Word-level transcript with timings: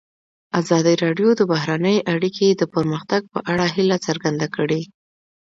ازادي 0.59 0.93
راډیو 1.03 1.29
د 1.35 1.41
بهرنۍ 1.51 1.97
اړیکې 2.13 2.47
د 2.55 2.63
پرمختګ 2.75 3.21
په 3.33 3.39
اړه 3.51 3.65
هیله 3.75 3.97
څرګنده 4.07 4.47
کړې. 4.55 4.81